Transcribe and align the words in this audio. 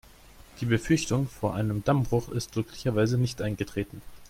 Die 0.59 0.65
Befürchtung 0.65 1.27
vor 1.27 1.53
einem 1.53 1.83
Dammbruch 1.83 2.29
ist 2.29 2.53
glücklicherweise 2.53 3.19
nicht 3.19 3.39
eingetreten. 3.39 4.01